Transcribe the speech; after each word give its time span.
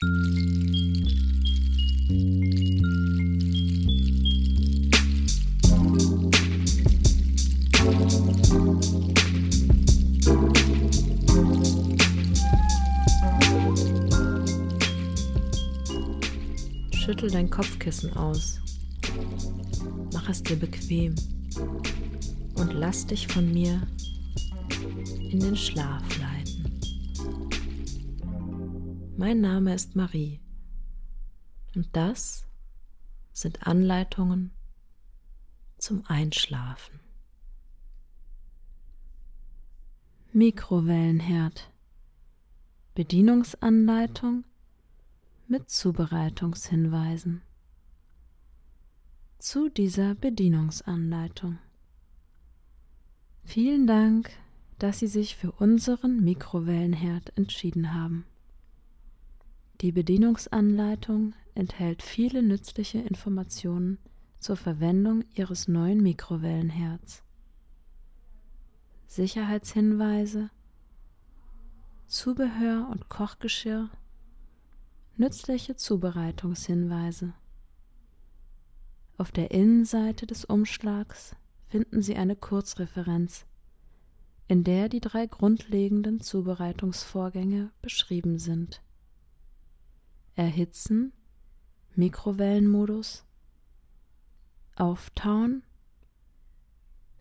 Schüttel 0.00 0.12
dein 17.32 17.50
Kopfkissen 17.50 18.12
aus. 18.12 18.60
Mach 20.12 20.28
es 20.28 20.44
dir 20.44 20.54
bequem 20.54 21.16
und 22.54 22.72
lass 22.72 23.04
dich 23.04 23.26
von 23.26 23.52
mir 23.52 23.82
in 25.32 25.40
den 25.40 25.56
Schlaf 25.56 26.04
Mein 29.20 29.40
Name 29.40 29.74
ist 29.74 29.96
Marie 29.96 30.38
und 31.74 31.88
das 31.92 32.46
sind 33.32 33.66
Anleitungen 33.66 34.52
zum 35.76 36.06
Einschlafen. 36.06 37.00
Mikrowellenherd. 40.32 41.68
Bedienungsanleitung 42.94 44.44
mit 45.48 45.68
Zubereitungshinweisen. 45.68 47.42
Zu 49.40 49.68
dieser 49.68 50.14
Bedienungsanleitung. 50.14 51.58
Vielen 53.42 53.88
Dank, 53.88 54.30
dass 54.78 55.00
Sie 55.00 55.08
sich 55.08 55.34
für 55.34 55.50
unseren 55.50 56.22
Mikrowellenherd 56.22 57.36
entschieden 57.36 57.94
haben. 57.94 58.24
Die 59.80 59.92
Bedienungsanleitung 59.92 61.34
enthält 61.54 62.02
viele 62.02 62.42
nützliche 62.42 62.98
Informationen 62.98 63.98
zur 64.40 64.56
Verwendung 64.56 65.24
Ihres 65.34 65.68
neuen 65.68 66.02
Mikrowellenherds. 66.02 67.22
Sicherheitshinweise, 69.06 70.50
Zubehör 72.08 72.88
und 72.90 73.08
Kochgeschirr 73.08 73.88
Nützliche 75.16 75.76
Zubereitungshinweise. 75.76 77.34
Auf 79.16 79.30
der 79.30 79.52
Innenseite 79.52 80.26
des 80.26 80.44
Umschlags 80.44 81.36
finden 81.68 82.02
Sie 82.02 82.16
eine 82.16 82.34
Kurzreferenz, 82.34 83.46
in 84.48 84.64
der 84.64 84.88
die 84.88 85.00
drei 85.00 85.26
grundlegenden 85.26 86.20
Zubereitungsvorgänge 86.20 87.70
beschrieben 87.80 88.38
sind. 88.38 88.80
Erhitzen, 90.38 91.12
Mikrowellenmodus, 91.96 93.24
Auftauen, 94.76 95.64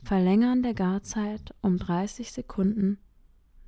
Verlängern 0.03 0.61
der 0.61 0.75
Garzeit 0.75 1.55
um 1.61 1.79
30 1.79 2.31
Sekunden, 2.31 2.99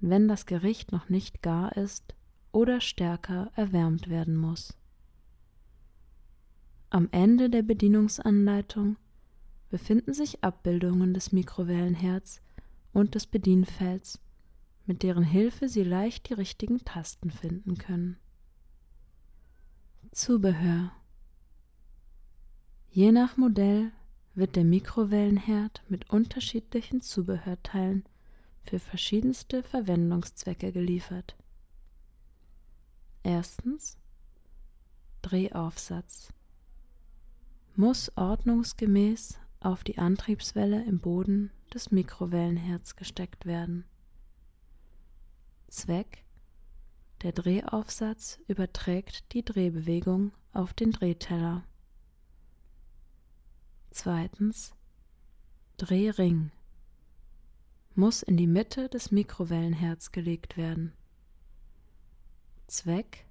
wenn 0.02 0.28
das 0.28 0.46
Gericht 0.46 0.92
noch 0.92 1.10
nicht 1.10 1.42
gar 1.42 1.76
ist 1.76 2.14
oder 2.52 2.80
stärker 2.80 3.52
erwärmt 3.56 4.08
werden 4.08 4.38
muss. 4.38 4.78
Am 6.92 7.10
Ende 7.10 7.50
der 7.50 7.64
Bedienungsanleitung 7.64 8.98
befinden 9.70 10.14
sich 10.14 10.44
Abbildungen 10.44 11.16
des 11.16 11.32
Mikrowellenherds 11.32 12.44
und 12.94 13.16
des 13.16 13.26
Bedienfelds, 13.26 14.22
mit 14.86 15.02
deren 15.02 15.24
Hilfe 15.24 15.70
Sie 15.70 15.84
leicht 15.84 16.30
die 16.30 16.36
richtigen 16.36 16.86
Tasten 16.86 17.32
finden 17.32 17.80
können. 17.80 18.20
Zubehör 20.12 20.92
Je 22.90 23.12
nach 23.12 23.38
Modell 23.38 23.92
wird 24.34 24.56
der 24.56 24.64
Mikrowellenherd 24.64 25.84
mit 25.88 26.10
unterschiedlichen 26.10 27.02
Zubehörteilen 27.02 28.04
für 28.64 28.80
verschiedenste 28.80 29.62
Verwendungszwecke 29.62 30.72
geliefert. 30.72 31.38
Erstens 33.22 33.98
Drehaufsatz 35.22 36.34
muss 37.76 38.12
ordnungsgemäß 38.18 39.38
auf 39.60 39.84
die 39.84 40.00
Antriebswelle 40.00 40.84
im 40.86 41.00
Boden 41.00 41.52
des 41.72 41.92
Mikrowellenherds 41.92 42.96
gesteckt 42.96 43.46
werden. 43.46 43.86
Zweck 45.68 46.24
der 47.22 47.34
Drehaufsatz 47.34 48.40
überträgt 48.48 49.34
die 49.34 49.44
Drehbewegung 49.44 50.32
auf 50.54 50.74
den 50.74 50.92
Drehteller. 50.92 51.64
Zweitens 53.92 54.74
Drehring 55.78 56.52
muss 57.96 58.24
in 58.24 58.38
die 58.38 58.48
Mitte 58.48 58.88
des 58.88 59.12
Mikrowellenherds 59.12 60.12
gelegt 60.12 60.56
werden. 60.56 60.94
Zweck 62.68 63.26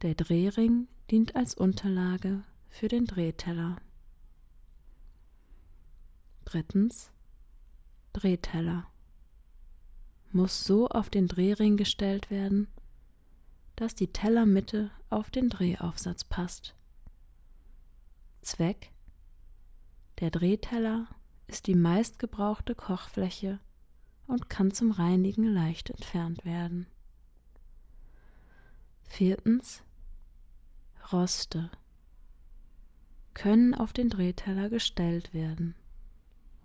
Der 0.00 0.14
Drehring 0.14 0.88
dient 1.10 1.36
als 1.36 1.54
Unterlage 1.54 2.44
für 2.68 2.88
den 2.88 3.06
Drehteller. 3.06 3.76
Drittens 6.44 7.10
Drehteller 8.12 8.91
muss 10.34 10.64
so 10.64 10.88
auf 10.88 11.10
den 11.10 11.28
Drehring 11.28 11.76
gestellt 11.76 12.30
werden, 12.30 12.68
dass 13.76 13.94
die 13.94 14.12
Tellermitte 14.12 14.90
auf 15.10 15.30
den 15.30 15.48
Drehaufsatz 15.48 16.24
passt. 16.24 16.74
Zweck 18.42 18.90
Der 20.20 20.30
Drehteller 20.30 21.06
ist 21.46 21.66
die 21.66 21.74
meistgebrauchte 21.74 22.74
Kochfläche 22.74 23.60
und 24.26 24.48
kann 24.48 24.70
zum 24.72 24.90
Reinigen 24.90 25.44
leicht 25.44 25.90
entfernt 25.90 26.44
werden. 26.44 26.86
Viertens 29.04 29.82
Roste 31.12 31.70
können 33.34 33.74
auf 33.74 33.92
den 33.92 34.08
Drehteller 34.08 34.70
gestellt 34.70 35.34
werden. 35.34 35.74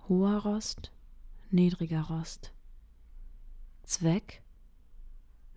Hoher 0.08 0.38
Rost, 0.38 0.92
niedriger 1.50 2.04
Rost. 2.04 2.54
Zweck 3.88 4.42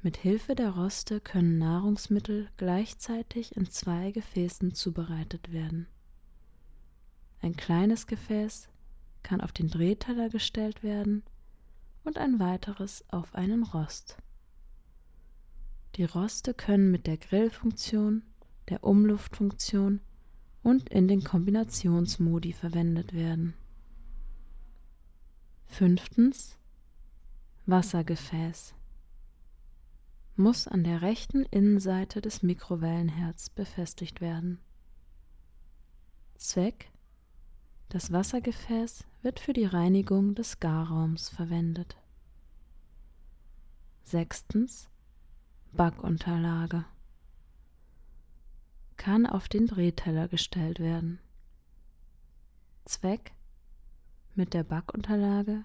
mit 0.03 0.17
Hilfe 0.17 0.55
der 0.55 0.71
Roste 0.71 1.21
können 1.21 1.59
Nahrungsmittel 1.59 2.49
gleichzeitig 2.59 3.57
in 3.57 3.69
zwei 3.69 4.13
Gefäßen 4.13 4.73
zubereitet 4.73 5.53
werden. 5.53 5.89
Ein 7.43 7.57
kleines 7.57 8.07
Gefäß 8.07 8.69
kann 9.25 9.41
auf 9.41 9.51
den 9.51 9.69
Drehteller 9.69 10.29
gestellt 10.29 10.85
werden 10.85 11.25
und 12.05 12.19
ein 12.19 12.39
weiteres 12.39 13.05
auf 13.09 13.35
einen 13.35 13.65
Rost. 13.65 14.17
Die 15.97 16.05
Roste 16.05 16.55
können 16.55 16.93
mit 16.93 17.09
der 17.09 17.17
Grillfunktion, 17.17 18.23
der 18.69 18.85
Umluftfunktion 18.85 20.01
und 20.63 20.89
in 20.89 21.09
den 21.09 21.25
Kombinationsmodi 21.25 22.53
verwendet 22.53 23.13
werden. 23.13 23.55
Fünftens 25.67 26.60
Wassergefäß 27.71 28.75
muss 30.35 30.67
an 30.67 30.83
der 30.83 31.03
rechten 31.03 31.45
Innenseite 31.45 32.21
des 32.21 32.43
Mikrowellenherds 32.43 33.51
befestigt 33.51 34.21
werden. 34.21 34.59
Zweck 36.37 36.91
Das 37.91 38.11
Wassergefäß 38.11 39.05
wird 39.23 39.39
für 39.39 39.53
die 39.53 39.67
Reinigung 39.67 40.35
des 40.35 40.59
Garraums 40.59 41.29
verwendet. 41.29 41.97
Sechstens 44.03 44.89
Backunterlage 45.73 46.85
kann 48.97 49.27
auf 49.27 49.49
den 49.49 49.69
Drehteller 49.69 50.27
gestellt 50.27 50.81
werden. 50.81 51.21
Zweck 52.85 53.33
mit 54.35 54.55
der 54.55 54.65
Backunterlage 54.65 55.65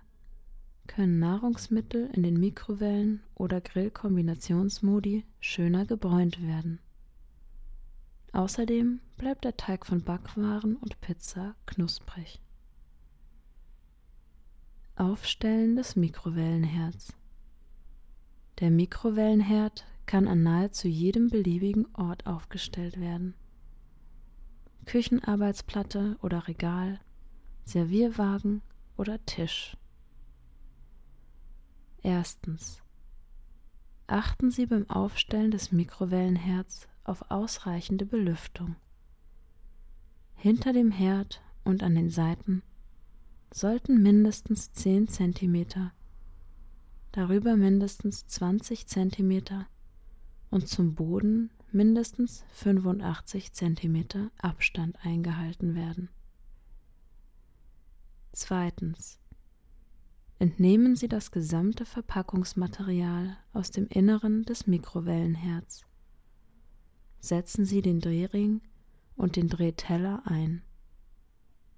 können 0.88 1.20
Nahrungsmittel 1.20 2.10
in 2.14 2.24
den 2.24 2.40
Mikrowellen 2.40 3.22
oder 3.36 3.62
Grillkombinationsmodi 3.62 5.26
schöner 5.40 5.86
gebräunt 5.86 6.42
werden. 6.42 6.80
Außerdem 8.32 9.00
bleibt 9.18 9.46
der 9.46 9.56
Teig 9.56 9.86
von 9.86 10.02
Backwaren 10.02 10.76
und 10.76 11.00
Pizza 11.02 11.56
knusprig. 11.66 12.42
Aufstellen 14.98 15.76
des 15.76 15.96
Mikrowellenherds. 15.96 17.14
Der 18.60 18.72
Mikrowellenherd 18.72 19.86
kann 20.06 20.28
an 20.28 20.44
nahezu 20.44 20.88
jedem 20.88 21.30
beliebigen 21.30 21.88
Ort 21.94 22.26
aufgestellt 22.26 23.00
werden. 23.00 23.34
Küchenarbeitsplatte 24.86 26.18
oder 26.22 26.48
Regal, 26.48 27.00
Servierwagen 27.66 28.62
oder 28.98 29.24
Tisch. 29.26 29.76
Erstens 32.06 32.84
achten 34.06 34.52
Sie 34.52 34.68
beim 34.68 34.88
Aufstellen 34.92 35.50
des 35.50 35.72
Mikrowellenherds 35.72 36.88
auf 37.04 37.31
ausreichende 37.31 38.06
Belüftung. 38.06 38.75
Hinter 40.36 40.72
dem 40.72 40.92
Herd 40.92 41.42
und 41.63 41.81
an 41.81 41.96
den 41.96 42.12
Seiten 42.12 42.62
sollten 43.52 44.04
mindestens 44.04 44.72
10 44.74 45.07
cm, 45.07 45.90
darüber 47.12 47.56
mindestens 47.56 48.28
20 48.28 48.86
cm 48.86 49.66
und 50.51 50.68
zum 50.68 50.94
Boden 50.94 51.50
mindestens 51.72 52.46
85 52.51 53.51
cm 53.51 54.30
Abstand 54.38 55.04
eingehalten 55.04 55.74
werden. 55.74 56.10
Zweitens. 58.31 59.18
Entnehmen 60.38 60.98
Sie 60.98 61.08
das 61.08 61.32
gesamte 61.32 61.86
Verpackungsmaterial 61.86 63.38
aus 63.54 63.72
dem 63.72 63.88
Inneren 63.88 64.44
des 64.44 64.68
Mikrowellenherds. 64.68 65.86
Setzen 67.22 67.66
Sie 67.66 67.82
den 67.82 68.02
Drehring 68.02 68.62
und 69.16 69.38
den 69.38 69.48
Drehteller 69.48 70.24
ein. 70.26 70.62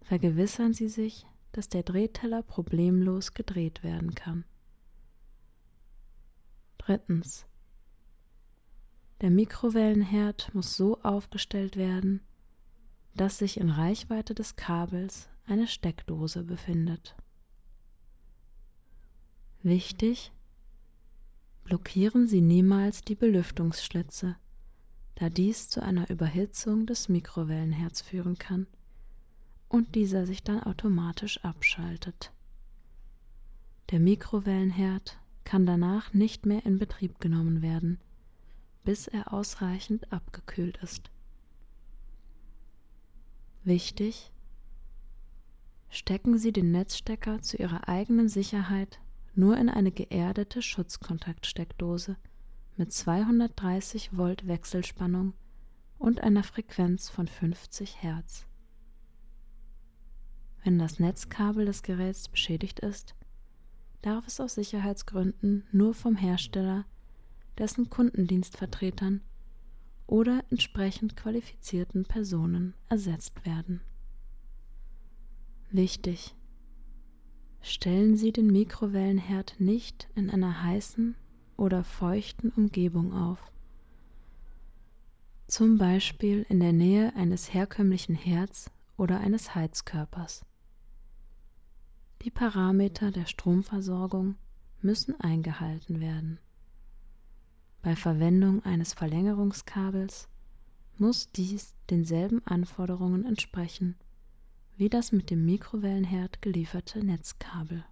Vergewissern 0.01 0.74
Sie 0.74 0.89
sich, 0.89 1.27
dass 1.51 1.69
der 1.69 1.83
Drehteller 1.83 2.42
problemlos 2.42 3.36
gedreht 3.36 3.83
werden 3.83 4.15
kann. 4.15 4.44
Drittens. 6.80 7.45
Der 9.21 9.30
Mikrowellenherd 9.30 10.54
muss 10.56 10.75
so 10.75 11.00
aufgestellt 11.01 11.75
werden, 11.75 12.21
dass 13.13 13.38
sich 13.38 13.59
in 13.59 13.69
Reichweite 13.69 14.33
des 14.33 14.56
Kabels 14.56 15.30
eine 15.45 15.68
Steckdose 15.68 16.44
befindet. 16.44 17.15
Wichtig, 19.67 20.31
blockieren 21.65 22.25
Sie 22.25 22.39
niemals 22.39 23.01
die 23.01 23.15
Belüftungsschlitze, 23.15 24.37
da 25.15 25.29
dies 25.29 25.67
zu 25.67 25.83
einer 25.83 26.09
Überhitzung 26.09 26.85
des 26.85 27.09
Mikrowellenherz 27.09 27.99
führen 27.99 28.37
kann 28.37 28.65
und 29.67 29.95
dieser 29.95 30.25
sich 30.25 30.41
dann 30.41 30.63
automatisch 30.63 31.43
abschaltet. 31.43 32.31
Der 33.91 33.99
Mikrowellenherd 33.99 35.19
kann 35.43 35.65
danach 35.65 36.13
nicht 36.13 36.45
mehr 36.45 36.65
in 36.65 36.79
Betrieb 36.79 37.19
genommen 37.19 37.61
werden, 37.61 37.99
bis 38.85 39.07
er 39.07 39.33
ausreichend 39.33 40.13
abgekühlt 40.13 40.77
ist. 40.77 41.11
Wichtig, 43.65 44.31
stecken 45.89 46.37
Sie 46.37 46.53
den 46.53 46.71
Netzstecker 46.71 47.41
zu 47.41 47.57
Ihrer 47.57 47.89
eigenen 47.89 48.29
Sicherheit 48.29 49.01
nur 49.37 49.57
in 49.57 49.69
eine 49.69 49.91
geerdete 49.91 50.61
Schutzkontaktsteckdose 50.61 52.17
mit 52.75 52.91
230 52.91 54.17
Volt 54.17 54.47
Wechselspannung 54.47 55.33
und 55.99 56.21
einer 56.21 56.43
Frequenz 56.43 57.09
von 57.09 57.27
50 57.27 58.01
Hertz. 58.01 58.45
Wenn 60.63 60.79
das 60.79 60.99
Netzkabel 60.99 61.65
des 61.65 61.83
Geräts 61.83 62.29
beschädigt 62.29 62.79
ist, 62.79 63.15
darf 64.01 64.27
es 64.27 64.39
aus 64.39 64.55
Sicherheitsgründen 64.55 65.65
nur 65.71 65.93
vom 65.93 66.15
Hersteller, 66.15 66.85
dessen 67.57 67.89
Kundendienstvertretern 67.89 69.21
oder 70.07 70.43
entsprechend 70.49 71.15
qualifizierten 71.15 72.05
Personen 72.05 72.73
ersetzt 72.89 73.45
werden. 73.45 73.81
Wichtig. 75.69 76.35
Stellen 77.62 78.15
Sie 78.15 78.31
den 78.31 78.48
Mikrowellenherd 78.48 79.56
nicht 79.59 80.07
in 80.15 80.30
einer 80.30 80.63
heißen 80.63 81.15
oder 81.57 81.83
feuchten 81.83 82.50
Umgebung 82.51 83.13
auf. 83.13 83.39
Zum 85.48 85.77
Beispiel 85.77 86.45
in 86.50 86.59
der 86.59 86.74
Nähe 86.74 87.15
eines 87.15 87.54
herkömmlichen 87.54 88.15
Herds 88.15 88.69
oder 88.98 89.19
eines 89.19 89.56
Heizkörpers. 89.56 90.45
Die 92.24 92.31
Parameter 92.31 93.12
der 93.12 93.25
Stromversorgung 93.25 94.36
müssen 94.81 95.19
eingehalten 95.19 96.00
werden. 96.00 96.39
Bei 97.81 97.95
Verwendung 97.95 98.63
eines 98.65 98.94
Verlängerungskabels 98.94 100.27
muss 100.98 101.31
dies 101.31 101.75
denselben 101.89 102.45
Anforderungen 102.45 103.25
entsprechen 103.25 103.95
wie 104.77 104.89
das 104.89 105.12
mit 105.12 105.31
dem 105.31 105.44
Mikrowellenherd 105.45 106.41
gelieferte 106.41 107.03
Netzkabel. 107.03 107.83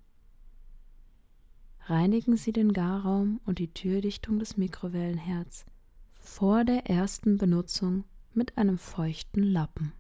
Reinigen 1.87 2.37
Sie 2.37 2.51
den 2.51 2.73
Garraum 2.73 3.41
und 3.45 3.59
die 3.59 3.73
Türdichtung 3.73 4.39
des 4.39 4.57
Mikrowellenherds 4.57 5.65
vor 6.13 6.63
der 6.63 6.89
ersten 6.89 7.37
Benutzung 7.37 8.05
mit 8.33 8.57
einem 8.57 8.77
feuchten 8.77 9.43
Lappen. 9.43 9.93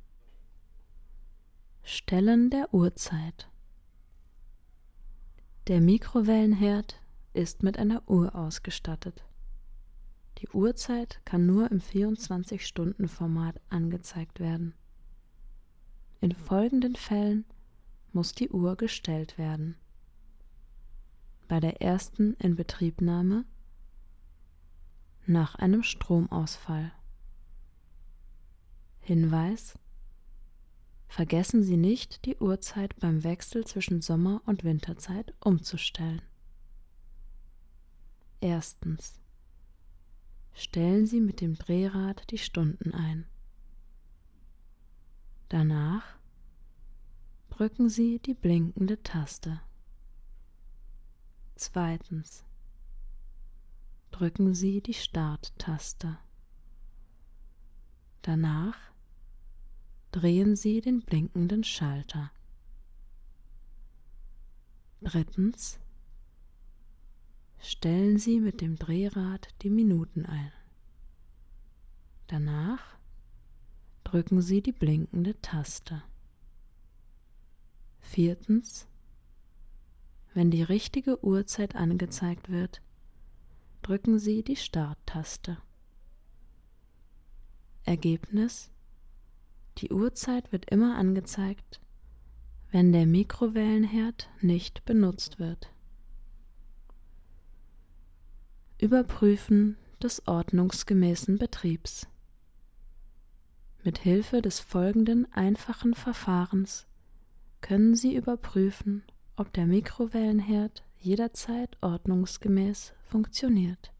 Stellen 1.83 2.49
der 2.49 2.73
Uhrzeit 2.73 3.49
Der 5.67 5.81
Mikrowellenherd 5.81 6.99
ist 7.33 7.63
mit 7.63 7.77
einer 7.77 8.07
Uhr 8.09 8.35
ausgestattet. 8.35 9.23
Die 10.39 10.49
Uhrzeit 10.49 11.21
kann 11.25 11.45
nur 11.45 11.71
im 11.71 11.79
24-Stunden-Format 11.79 13.61
angezeigt 13.69 14.39
werden. 14.39 14.73
In 16.25 16.33
folgenden 16.33 16.95
Fällen 16.95 17.45
muss 18.11 18.33
die 18.33 18.49
Uhr 18.49 18.77
gestellt 18.77 19.37
werden. 19.37 19.75
Bei 21.47 21.59
der 21.59 21.83
ersten 21.83 22.33
Inbetriebnahme 22.39 23.45
nach 25.27 25.53
einem 25.53 25.83
Stromausfall. 25.83 26.91
Hinweis 29.01 29.77
Vergessen 31.07 31.61
Sie 31.61 31.77
nicht, 31.77 32.25
die 32.25 32.37
Uhrzeit 32.37 32.99
beim 32.99 33.23
Wechsel 33.23 33.63
zwischen 33.67 34.01
Sommer- 34.01 34.41
und 34.47 34.63
Winterzeit 34.63 35.31
umzustellen. 35.41 36.23
Erstens. 38.41 39.19
Stellen 40.55 41.05
Sie 41.05 41.21
mit 41.21 41.39
dem 41.39 41.53
Drehrad 41.53 42.31
die 42.31 42.39
Stunden 42.39 42.95
ein. 42.95 43.27
Danach 45.49 46.17
drücken 47.49 47.89
Sie 47.89 48.19
die 48.19 48.33
blinkende 48.33 49.01
Taste. 49.03 49.61
Zweitens 51.55 52.43
drücken 54.11 54.55
Sie 54.55 54.81
die 54.81 54.93
Starttaste. 54.93 56.17
Danach 58.23 58.75
drehen 60.11 60.55
Sie 60.55 60.81
den 60.81 61.01
blinkenden 61.01 61.63
Schalter. 61.63 62.31
Drittens 65.01 65.79
stellen 67.59 68.17
Sie 68.17 68.39
mit 68.39 68.61
dem 68.61 68.77
Drehrad 68.77 69.49
die 69.61 69.69
Minuten 69.69 70.25
ein. 70.25 70.51
Danach 72.27 72.94
drücken 74.05 74.41
Sie 74.41 74.61
die 74.61 74.71
blinkende 74.71 75.39
Taste. 75.41 76.03
Viertens. 77.99 78.87
Wenn 80.33 80.51
die 80.51 80.63
richtige 80.63 81.23
Uhrzeit 81.25 81.75
angezeigt 81.75 82.49
wird, 82.49 82.81
drücken 83.81 84.19
Sie 84.19 84.43
die 84.43 84.55
Starttaste. 84.55 85.57
Ergebnis 87.83 88.69
Die 89.79 89.91
Uhrzeit 89.91 90.51
wird 90.51 90.69
immer 90.69 90.97
angezeigt, 90.97 91.81
wenn 92.71 92.93
der 92.93 93.05
Mikrowellenherd 93.05 94.29
nicht 94.41 94.85
benutzt 94.85 95.39
wird. 95.39 95.71
Überprüfen 98.79 99.77
des 100.01 100.27
ordnungsgemäßen 100.27 101.37
Betriebs. 101.37 102.07
Mit 103.85 103.99
Hilfe 103.99 104.41
des 104.41 104.61
folgenden 104.61 105.31
einfachen 105.31 105.93
Verfahrens 105.93 106.87
können 107.61 107.93
Sie 107.93 108.15
überprüfen, 108.15 109.03
ob 109.35 109.53
der 109.53 109.67
Mikrowellenherd 109.67 110.83
jederzeit 110.97 111.77
ordnungsgemäß 111.81 112.95
funktioniert. 113.03 113.93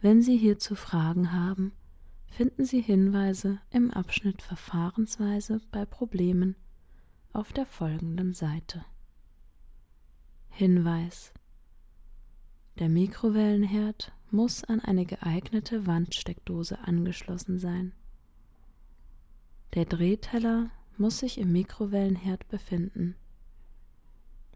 Wenn 0.00 0.22
Sie 0.22 0.38
hierzu 0.38 0.76
Fragen 0.76 1.34
haben, 1.34 1.72
finden 2.26 2.64
Sie 2.64 2.80
Hinweise 2.80 3.60
im 3.68 3.90
Abschnitt 3.90 4.40
Verfahrensweise 4.40 5.60
bei 5.70 5.84
Problemen 5.84 6.56
auf 7.34 7.52
der 7.52 7.66
folgenden 7.66 8.32
Seite. 8.32 8.82
Hinweis 10.48 11.34
Der 12.78 12.88
Mikrowellenherd 12.88 14.10
muss 14.34 14.64
an 14.64 14.80
eine 14.80 15.06
geeignete 15.06 15.86
Wandsteckdose 15.86 16.80
angeschlossen 16.80 17.58
sein. 17.58 17.92
Der 19.74 19.84
Drehteller 19.84 20.70
muss 20.98 21.18
sich 21.18 21.38
im 21.38 21.52
Mikrowellenherd 21.52 22.48
befinden. 22.48 23.14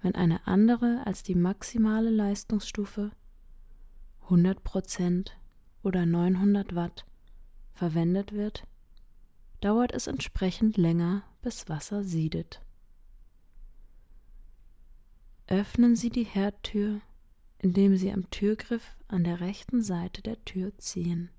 Wenn 0.02 0.16
eine 0.16 0.47
andere 0.47 1.06
als 1.06 1.23
die 1.23 1.37
maximale 1.37 2.11
Leistungsstufe 2.11 3.12
100% 4.28 5.30
oder 5.82 6.04
900 6.06 6.75
Watt 6.75 7.06
verwendet 7.73 8.32
wird, 8.32 8.64
dauert 9.61 9.92
es 9.92 10.08
entsprechend 10.08 10.76
länger, 10.76 11.23
bis 11.40 11.68
Wasser 11.68 12.02
siedet. 12.02 12.61
Öffnen 15.47 15.97
Sie 15.97 16.11
die 16.11 16.25
Herdtür, 16.25 17.00
indem 17.59 17.97
Sie 17.97 18.12
am 18.12 18.31
Türgriff 18.31 18.97
an 19.09 19.25
der 19.25 19.41
rechten 19.41 19.83
Seite 19.83 20.23
der 20.23 20.43
Tür 20.45 20.77
ziehen. 20.79 21.31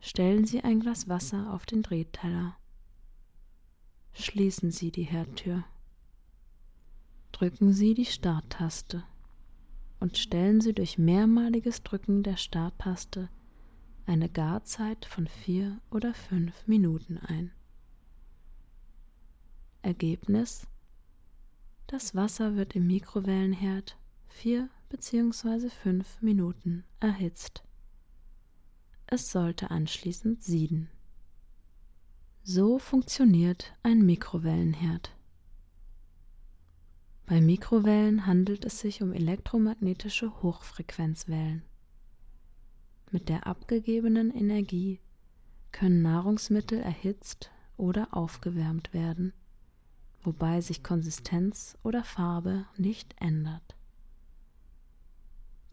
Stellen 0.00 0.44
Sie 0.44 0.62
ein 0.62 0.80
Glas 0.80 1.08
Wasser 1.08 1.52
auf 1.52 1.66
den 1.66 1.82
Drehteller. 1.82 2.56
Schließen 4.12 4.70
Sie 4.70 4.92
die 4.92 5.02
Herdtür. 5.02 5.64
Drücken 7.32 7.72
Sie 7.72 7.94
die 7.94 8.06
Starttaste 8.06 9.02
und 10.00 10.16
stellen 10.16 10.60
Sie 10.60 10.72
durch 10.72 10.96
mehrmaliges 10.96 11.82
Drücken 11.82 12.22
der 12.22 12.36
Starttaste 12.36 13.28
eine 14.06 14.28
Garzeit 14.28 15.04
von 15.04 15.26
vier 15.26 15.80
oder 15.90 16.14
fünf 16.14 16.66
Minuten 16.66 17.18
ein. 17.18 17.50
Ergebnis 19.82 20.66
Das 21.88 22.14
Wasser 22.14 22.56
wird 22.56 22.76
im 22.76 22.86
Mikrowellenherd 22.86 23.96
vier 24.36 24.68
bzw. 24.90 25.70
fünf 25.70 26.20
Minuten 26.20 26.84
erhitzt. 27.00 27.64
Es 29.06 29.30
sollte 29.32 29.70
anschließend 29.70 30.42
sieden. 30.42 30.90
So 32.42 32.78
funktioniert 32.78 33.74
ein 33.82 34.04
Mikrowellenherd. 34.04 35.16
Bei 37.24 37.40
Mikrowellen 37.40 38.26
handelt 38.26 38.66
es 38.66 38.78
sich 38.80 39.02
um 39.02 39.12
elektromagnetische 39.12 40.42
Hochfrequenzwellen. 40.42 41.62
Mit 43.10 43.30
der 43.30 43.46
abgegebenen 43.46 44.30
Energie 44.30 45.00
können 45.72 46.02
Nahrungsmittel 46.02 46.78
erhitzt 46.78 47.50
oder 47.78 48.14
aufgewärmt 48.14 48.92
werden, 48.92 49.32
wobei 50.22 50.60
sich 50.60 50.82
Konsistenz 50.82 51.78
oder 51.82 52.04
Farbe 52.04 52.66
nicht 52.76 53.16
ändert. 53.18 53.75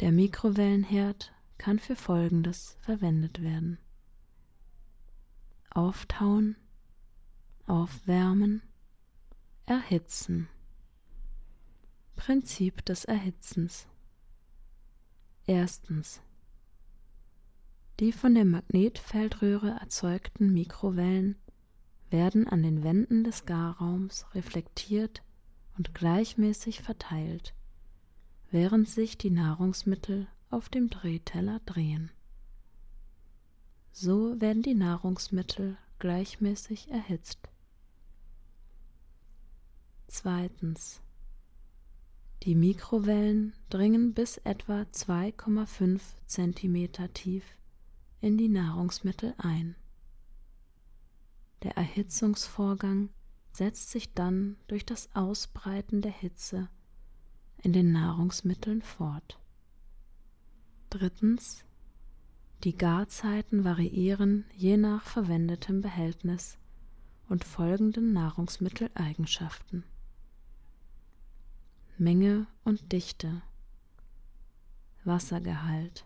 Der 0.03 0.11
Mikrowellenherd 0.11 1.31
kann 1.57 1.79
für 1.79 1.95
Folgendes 1.95 2.75
verwendet 2.81 3.41
werden. 3.41 3.77
Auftauen, 5.69 6.57
aufwärmen, 7.67 8.61
erhitzen. 9.65 10.49
Prinzip 12.17 12.83
des 12.83 13.05
Erhitzens. 13.05 13.87
Erstens. 15.47 16.21
Die 18.01 18.11
von 18.11 18.35
der 18.35 18.43
Magnetfeldröhre 18.43 19.69
erzeugten 19.79 20.51
Mikrowellen 20.51 21.37
werden 22.09 22.45
an 22.49 22.61
den 22.61 22.83
Wänden 22.83 23.23
des 23.23 23.45
Garraums 23.45 24.25
reflektiert 24.35 25.23
und 25.77 25.95
gleichmäßig 25.95 26.81
verteilt, 26.81 27.55
während 28.53 28.87
sich 28.87 29.17
die 29.17 29.31
Nahrungsmittel 29.31 30.27
auf 30.51 30.69
dem 30.69 30.91
Drehteller 30.91 31.59
drehen. 31.65 32.11
So 33.91 34.39
werden 34.39 34.61
die 34.61 34.75
Nahrungsmittel 34.75 35.75
gleichmäßig 35.97 36.91
erhitzt. 36.91 37.39
Zweitens. 40.05 41.01
Die 42.43 42.53
Mikrowellen 42.53 43.53
dringen 43.71 44.13
bis 44.13 44.37
etwa 44.37 44.81
2,5 44.81 45.99
cm 46.27 47.11
tief 47.11 47.43
in 48.21 48.37
die 48.37 48.49
Nahrungsmittel 48.49 49.33
ein. 49.39 49.75
Der 51.63 51.75
Erhitzungsvorgang 51.75 53.09
setzt 53.51 53.89
sich 53.89 54.13
dann 54.13 54.57
durch 54.67 54.85
das 54.85 55.09
Ausbreiten 55.15 56.03
der 56.03 56.11
Hitze 56.11 56.69
in 57.63 57.71
den 57.71 57.91
Nahrungsmitteln 57.93 58.81
fort. 58.81 59.39
Drittens. 60.89 61.63
Die 62.63 62.77
Garzeiten 62.77 63.63
variieren 63.63 64.45
je 64.55 64.77
nach 64.77 65.03
verwendetem 65.03 65.81
Behältnis 65.81 66.57
und 67.27 67.43
folgenden 67.43 68.13
Nahrungsmitteleigenschaften. 68.13 69.83
Menge 71.97 72.47
und 72.63 72.91
Dichte, 72.91 73.41
Wassergehalt, 75.03 76.05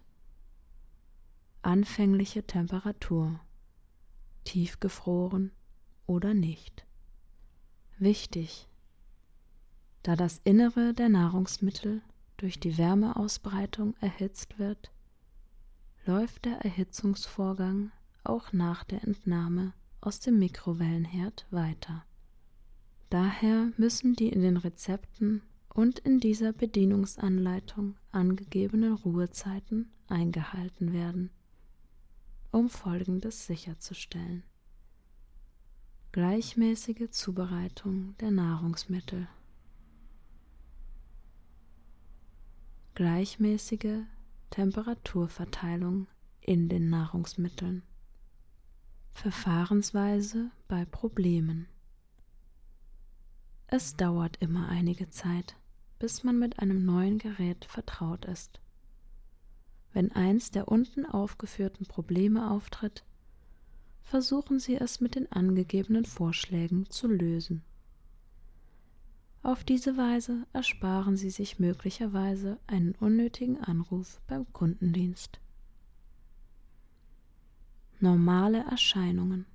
anfängliche 1.63 2.43
Temperatur, 2.43 3.39
tiefgefroren 4.43 5.51
oder 6.05 6.33
nicht. 6.33 6.85
Wichtig, 7.99 8.66
da 10.07 10.15
das 10.15 10.39
Innere 10.45 10.93
der 10.93 11.09
Nahrungsmittel 11.09 12.01
durch 12.37 12.61
die 12.61 12.77
Wärmeausbreitung 12.77 13.93
erhitzt 13.99 14.57
wird, 14.57 14.89
läuft 16.05 16.45
der 16.45 16.63
Erhitzungsvorgang 16.63 17.91
auch 18.23 18.53
nach 18.53 18.85
der 18.85 19.03
Entnahme 19.03 19.73
aus 19.99 20.21
dem 20.21 20.39
Mikrowellenherd 20.39 21.45
weiter. 21.51 22.05
Daher 23.09 23.73
müssen 23.75 24.13
die 24.13 24.29
in 24.29 24.43
den 24.43 24.55
Rezepten 24.55 25.41
und 25.73 25.99
in 25.99 26.21
dieser 26.21 26.53
Bedienungsanleitung 26.53 27.97
angegebenen 28.13 28.93
Ruhezeiten 28.93 29.91
eingehalten 30.07 30.93
werden, 30.93 31.31
um 32.51 32.69
Folgendes 32.69 33.45
sicherzustellen. 33.45 34.43
Gleichmäßige 36.13 37.09
Zubereitung 37.09 38.15
der 38.21 38.31
Nahrungsmittel. 38.31 39.27
Gleichmäßige 42.97 44.05
Temperaturverteilung 44.49 46.07
in 46.41 46.67
den 46.67 46.89
Nahrungsmitteln. 46.89 47.83
Verfahrensweise 49.11 50.49
bei 50.67 50.83
Problemen. 50.83 51.67
Es 53.67 53.95
dauert 53.97 54.37
immer 54.39 54.69
einige 54.69 55.11
Zeit, 55.11 55.57
bis 55.99 56.23
man 56.23 56.39
mit 56.39 56.57
einem 56.57 56.85
neuen 56.85 57.19
Gerät 57.19 57.65
vertraut 57.65 58.25
ist. 58.25 58.59
Wenn 59.93 60.11
eins 60.13 60.49
der 60.49 60.67
unten 60.67 61.05
aufgeführten 61.05 61.85
Probleme 61.85 62.49
auftritt, 62.49 63.03
versuchen 64.01 64.57
Sie 64.57 64.75
es 64.75 65.01
mit 65.01 65.13
den 65.13 65.31
angegebenen 65.31 66.05
Vorschlägen 66.05 66.89
zu 66.89 67.07
lösen. 67.07 67.61
Auf 69.47 69.63
diese 69.63 69.95
Weise 69.95 70.45
ersparen 70.51 71.15
Sie 71.15 71.29
sich 71.29 71.57
möglicherweise 71.57 72.59
einen 72.67 72.95
unnötigen 72.95 73.57
Anruf 73.63 74.19
beim 74.27 74.51
Kundendienst. 74.51 75.39
Normale 78.01 78.65
Erscheinungen 78.69 79.45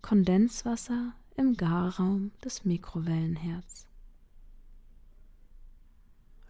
Kondenswasser 0.00 1.12
im 1.36 1.58
Garraum 1.58 2.32
des 2.42 2.64
Mikrowellenherds 2.64 3.86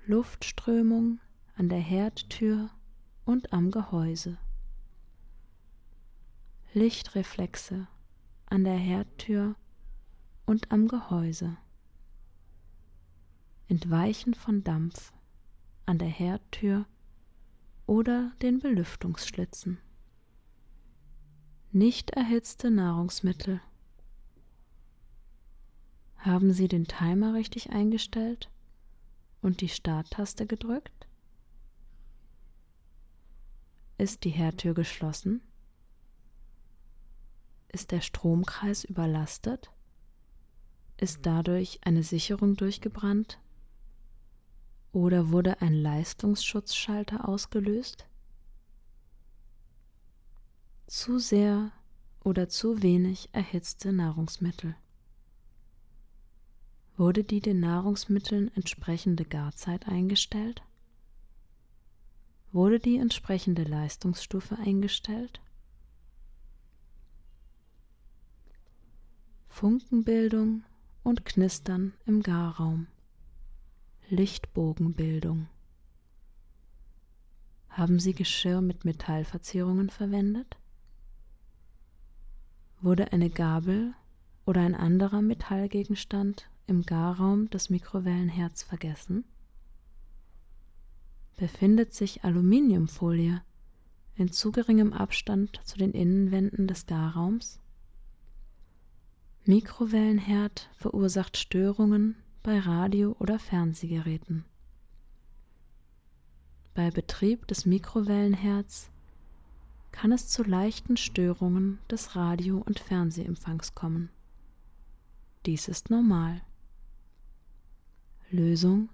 Luftströmung 0.06 1.18
an 1.56 1.68
der 1.68 1.80
Herdtür 1.80 2.70
und 3.24 3.52
am 3.52 3.72
Gehäuse. 3.72 4.38
Lichtreflexe 6.74 7.88
an 8.46 8.62
der 8.62 8.76
Herdtür 8.76 9.56
und 10.50 10.72
am 10.72 10.88
Gehäuse. 10.88 11.56
Entweichen 13.68 14.34
von 14.34 14.64
Dampf 14.64 15.12
an 15.86 15.98
der 15.98 16.08
Herdtür 16.08 16.86
oder 17.86 18.32
den 18.42 18.58
Belüftungsschlitzen. 18.58 19.78
Nicht 21.70 22.10
erhitzte 22.10 22.72
Nahrungsmittel. 22.72 23.60
Haben 26.16 26.52
Sie 26.52 26.66
den 26.66 26.86
Timer 26.86 27.34
richtig 27.34 27.70
eingestellt? 27.70 28.50
und 29.42 29.60
die 29.60 29.68
Starttaste 29.68 30.46
gedrückt? 30.46 31.06
Ist 33.98 34.24
die 34.24 34.30
Herdtür 34.30 34.74
geschlossen? 34.74 35.42
Ist 37.68 37.92
der 37.92 38.00
Stromkreis 38.00 38.82
überlastet? 38.82 39.70
Ist 41.00 41.20
dadurch 41.24 41.80
eine 41.82 42.02
Sicherung 42.02 42.56
durchgebrannt? 42.56 43.40
Oder 44.92 45.30
wurde 45.30 45.62
ein 45.62 45.72
Leistungsschutzschalter 45.72 47.26
ausgelöst? 47.26 48.06
Zu 50.86 51.18
sehr 51.18 51.72
oder 52.22 52.50
zu 52.50 52.82
wenig 52.82 53.30
erhitzte 53.32 53.94
Nahrungsmittel. 53.94 54.76
Wurde 56.98 57.24
die 57.24 57.40
den 57.40 57.60
Nahrungsmitteln 57.60 58.54
entsprechende 58.54 59.24
Garzeit 59.24 59.88
eingestellt? 59.88 60.60
Wurde 62.52 62.78
die 62.78 62.98
entsprechende 62.98 63.62
Leistungsstufe 63.62 64.58
eingestellt? 64.58 65.40
Funkenbildung 69.48 70.62
und 71.02 71.24
Knistern 71.24 71.94
im 72.06 72.22
Garraum. 72.22 72.86
Lichtbogenbildung. 74.08 75.48
Haben 77.68 78.00
Sie 78.00 78.12
Geschirr 78.12 78.60
mit 78.60 78.84
Metallverzierungen 78.84 79.90
verwendet? 79.90 80.58
Wurde 82.80 83.12
eine 83.12 83.30
Gabel 83.30 83.94
oder 84.46 84.62
ein 84.62 84.74
anderer 84.74 85.22
Metallgegenstand 85.22 86.50
im 86.66 86.82
Garraum 86.82 87.48
des 87.50 87.70
Mikrowellenherz 87.70 88.62
vergessen? 88.62 89.24
Befindet 91.36 91.94
sich 91.94 92.24
Aluminiumfolie 92.24 93.42
in 94.16 94.32
zu 94.32 94.50
geringem 94.50 94.92
Abstand 94.92 95.60
zu 95.64 95.78
den 95.78 95.92
Innenwänden 95.92 96.66
des 96.66 96.86
Garraums? 96.86 97.59
Mikrowellenherd 99.44 100.68
verursacht 100.76 101.36
Störungen 101.36 102.16
bei 102.42 102.58
Radio- 102.58 103.16
oder 103.18 103.38
Fernsehgeräten. 103.38 104.44
Bei 106.74 106.90
Betrieb 106.90 107.46
des 107.46 107.66
Mikrowellenherds 107.66 108.90
kann 109.92 110.12
es 110.12 110.28
zu 110.28 110.42
leichten 110.42 110.96
Störungen 110.96 111.78
des 111.90 112.14
Radio- 112.16 112.62
und 112.64 112.78
Fernsehempfangs 112.78 113.74
kommen. 113.74 114.10
Dies 115.46 115.68
ist 115.68 115.90
normal. 115.90 116.42
Lösung 118.30 118.90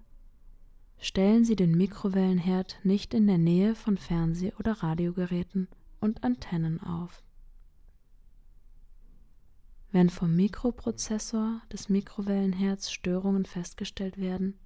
Stellen 0.99 1.45
Sie 1.45 1.57
den 1.57 1.77
Mikrowellenherd 1.77 2.79
nicht 2.83 3.15
in 3.15 3.27
der 3.27 3.39
Nähe 3.39 3.75
von 3.75 3.99
Fernseh- 3.99 4.55
oder 4.59 4.73
Radiogeräten 4.83 5.69
und 6.01 6.25
Antennen 6.25 6.81
auf. 6.81 7.26
Wenn 9.93 10.11
vom 10.11 10.35
Mikroprozessor 10.35 11.63
des 11.73 11.89
Mikrowellenherds 11.89 12.93
Störungen 12.93 13.45
festgestellt 13.45 14.19
werden, 14.19 14.59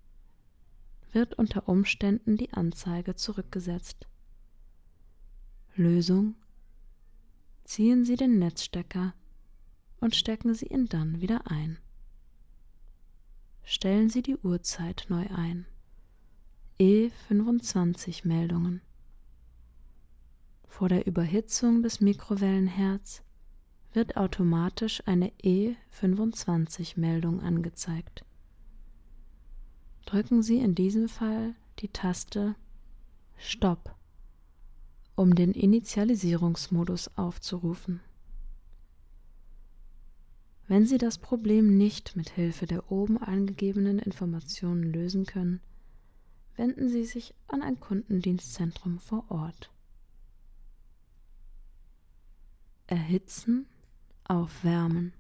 wird 1.12 1.34
unter 1.34 1.68
Umständen 1.68 2.36
die 2.36 2.52
Anzeige 2.52 3.14
zurückgesetzt. 3.14 4.06
Lösung 5.76 6.34
Ziehen 7.70 8.04
Sie 8.04 8.16
den 8.16 8.40
Netzstecker 8.40 9.14
und 10.00 10.16
stecken 10.16 10.54
Sie 10.54 10.66
ihn 10.66 10.86
dann 10.86 11.20
wieder 11.20 11.48
ein. 11.48 11.78
Stellen 13.62 14.08
Sie 14.08 14.22
die 14.22 14.36
Uhrzeit 14.36 15.06
neu 15.08 15.24
ein. 15.28 15.66
E25 16.80 18.26
Meldungen. 18.26 18.80
Vor 20.66 20.88
der 20.88 21.06
Überhitzung 21.06 21.84
des 21.84 22.00
Mikrowellenherz 22.00 23.22
wird 23.92 24.16
automatisch 24.16 25.02
eine 25.06 25.30
E25 25.42 26.98
Meldung 26.98 27.40
angezeigt. 27.40 28.24
Drücken 30.06 30.42
Sie 30.42 30.58
in 30.58 30.74
diesem 30.74 31.08
Fall 31.08 31.54
die 31.80 31.88
Taste 31.88 32.54
Stopp, 33.36 33.94
um 35.16 35.34
den 35.34 35.52
Initialisierungsmodus 35.52 37.16
aufzurufen. 37.16 38.00
Wenn 40.68 40.86
Sie 40.86 40.98
das 40.98 41.18
Problem 41.18 41.76
nicht 41.76 42.14
mit 42.14 42.30
Hilfe 42.30 42.66
der 42.66 42.92
oben 42.92 43.18
angegebenen 43.18 43.98
Informationen 43.98 44.84
lösen 44.84 45.26
können, 45.26 45.60
wenden 46.56 46.88
Sie 46.88 47.04
sich 47.04 47.34
an 47.48 47.62
ein 47.62 47.80
Kundendienstzentrum 47.80 48.98
vor 49.00 49.24
Ort. 49.30 49.72
Erhitzen, 52.86 53.66
aufwärmen. 54.30 55.12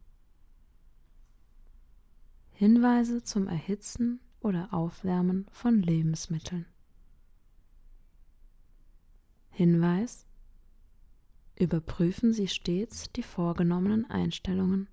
Hinweise 2.52 3.22
zum 3.22 3.48
Erhitzen 3.48 4.20
oder 4.40 4.72
Aufwärmen 4.72 5.46
von 5.50 5.82
Lebensmitteln. 5.82 6.66
Hinweis 9.50 10.26
Überprüfen 11.56 12.32
Sie 12.32 12.48
stets 12.48 13.12
die 13.12 13.22
vorgenommenen 13.22 14.08
Einstellungen 14.08 14.88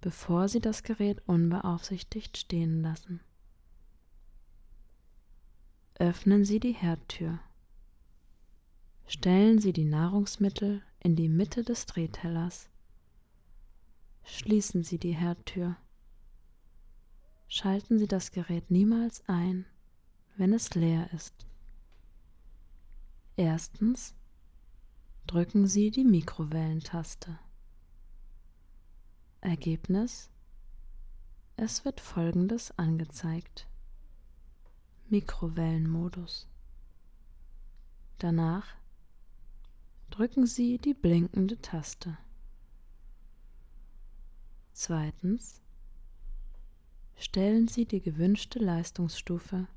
bevor 0.00 0.48
Sie 0.48 0.60
das 0.60 0.82
Gerät 0.82 1.22
unbeaufsichtigt 1.26 2.36
stehen 2.36 2.80
lassen. 2.82 3.20
Öffnen 5.94 6.44
Sie 6.44 6.60
die 6.60 6.72
Herdtür. 6.72 7.38
Stellen 9.06 9.58
Sie 9.58 9.72
die 9.72 9.84
Nahrungsmittel 9.84 10.82
in 11.00 11.16
die 11.16 11.28
Mitte 11.28 11.62
des 11.62 11.84
Drehtellers. 11.86 12.69
Schließen 14.24 14.82
Sie 14.82 14.98
die 14.98 15.14
Herdtür. 15.14 15.76
Schalten 17.48 17.98
Sie 17.98 18.06
das 18.06 18.30
Gerät 18.30 18.70
niemals 18.70 19.22
ein, 19.28 19.66
wenn 20.36 20.52
es 20.52 20.74
leer 20.74 21.12
ist. 21.12 21.46
Erstens 23.36 24.14
drücken 25.26 25.66
Sie 25.66 25.90
die 25.90 26.04
Mikrowellentaste. 26.04 27.38
Ergebnis 29.40 30.30
Es 31.56 31.84
wird 31.84 32.00
folgendes 32.00 32.76
angezeigt. 32.78 33.66
Mikrowellenmodus. 35.08 36.46
Danach 38.18 38.66
drücken 40.10 40.46
Sie 40.46 40.78
die 40.78 40.94
blinkende 40.94 41.60
Taste. 41.60 42.18
Zweitens 44.82 45.60
stellen 47.14 47.68
Sie 47.68 47.84
die 47.84 48.00
gewünschte 48.00 48.58
Leistungsstufe 48.58 49.68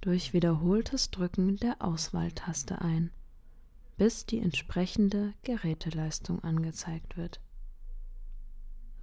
durch 0.00 0.32
wiederholtes 0.32 1.10
Drücken 1.10 1.58
der 1.58 1.82
Auswahltaste 1.82 2.80
ein, 2.80 3.10
bis 3.98 4.24
die 4.24 4.38
entsprechende 4.38 5.34
Geräteleistung 5.42 6.42
angezeigt 6.42 7.18
wird. 7.18 7.42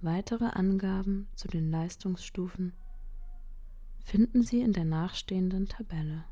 Weitere 0.00 0.46
Angaben 0.46 1.28
zu 1.36 1.46
den 1.46 1.70
Leistungsstufen 1.70 2.72
finden 4.00 4.42
Sie 4.42 4.62
in 4.62 4.72
der 4.72 4.84
nachstehenden 4.84 5.68
Tabelle. 5.68 6.24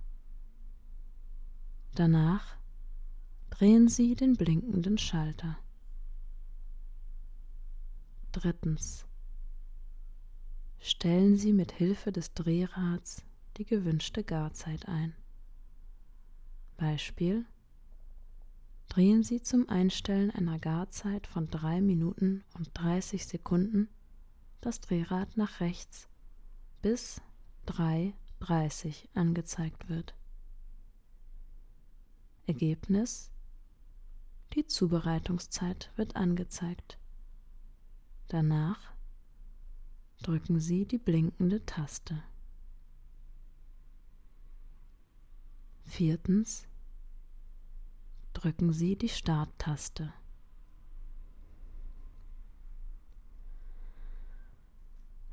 Danach 1.94 2.57
drehen 3.51 3.87
Sie 3.87 4.16
den 4.16 4.35
blinkenden 4.35 4.99
Schalter. 4.99 5.57
Drittens. 8.35 9.07
Stellen 10.81 11.37
Sie 11.37 11.53
mit 11.53 11.70
Hilfe 11.70 12.11
des 12.11 12.35
Drehrads 12.35 13.23
die 13.57 13.64
gewünschte 13.64 14.25
Garzeit 14.25 14.88
ein. 14.88 15.14
Beispiel 16.77 17.47
drehen 18.88 19.23
Sie 19.23 19.40
zum 19.40 19.68
Einstellen 19.68 20.33
einer 20.33 20.59
Garzeit 20.59 21.29
von 21.29 21.49
3 21.49 21.81
Minuten 21.81 22.42
und 22.55 22.70
30 22.75 23.25
Sekunden 23.25 23.88
das 24.61 24.81
Drehrad 24.81 25.37
nach 25.37 25.61
rechts 25.61 26.09
bis 26.83 27.23
3.30 27.68 29.11
angezeigt 29.14 29.88
wird. 29.88 30.12
Ergebnis 32.49 33.31
Die 34.55 34.66
Zubereitungszeit 34.66 35.92
wird 35.94 36.16
angezeigt. 36.16 36.99
Danach 38.29 38.95
drücken 40.23 40.59
Sie 40.59 40.87
die 40.87 40.99
blinkende 40.99 41.65
Taste. 41.67 42.23
Viertens 45.85 46.67
drücken 48.33 48.73
Sie 48.73 48.97
die 48.97 49.09
Starttaste. 49.09 50.13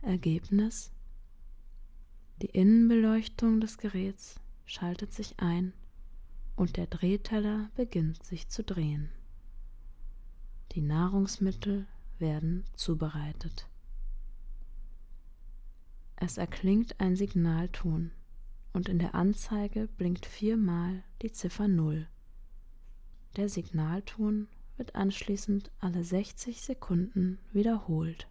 Ergebnis 0.02 0.92
Die 2.42 2.48
Innenbeleuchtung 2.48 3.62
des 3.62 3.78
Geräts 3.78 4.40
schaltet 4.66 5.14
sich 5.14 5.40
ein 5.40 5.74
und 6.56 6.76
der 6.76 6.88
Drehteller 6.88 7.70
beginnt 7.76 8.24
sich 8.24 8.50
zu 8.50 8.64
drehen. 8.64 9.10
Die 10.74 10.82
Nahrungsmittel 10.82 11.88
werden 12.22 12.64
zubereitet. 12.76 13.68
Es 16.16 16.38
erklingt 16.38 17.00
ein 17.00 17.16
Signalton 17.16 18.12
und 18.74 18.88
in 18.88 19.00
der 19.00 19.16
Anzeige 19.16 19.88
blinkt 19.98 20.26
viermal 20.26 21.04
die 21.22 21.32
Ziffer 21.32 21.68
0. 21.68 22.08
Der 23.36 23.50
Signalton 23.50 24.48
wird 24.78 24.96
anschließend 24.96 25.72
alle 25.80 26.04
60 26.04 26.62
Sekunden 26.62 27.40
wiederholt. 27.52 28.28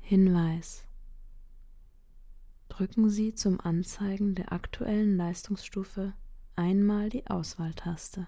Hinweis 0.00 0.84
drücken 2.68 3.10
Sie 3.10 3.34
zum 3.34 3.60
Anzeigen 3.60 4.34
der 4.34 4.52
aktuellen 4.52 5.16
Leistungsstufe 5.16 6.14
einmal 6.56 7.10
die 7.10 7.26
Auswahltaste. 7.26 8.26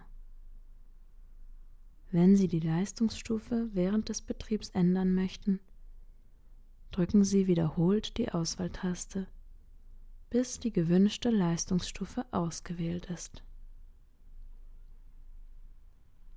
Wenn 2.12 2.37
Sie 2.37 2.46
die 2.46 2.61
Leistungsstufe 2.61 3.70
während 3.72 4.11
des 4.11 4.20
Betriebs 4.20 4.68
ändern 4.68 5.14
möchten, 5.14 5.61
drücken 6.90 7.25
Sie 7.25 7.46
wiederholt 7.46 8.18
die 8.18 8.31
Auswahltaste, 8.31 9.27
bis 10.29 10.61
die 10.61 10.75
gewünschte 10.75 11.31
Leistungsstufe 11.31 12.27
ausgewählt 12.31 13.07
ist. 13.07 13.42